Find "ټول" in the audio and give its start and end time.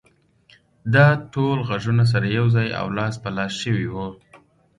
1.33-1.57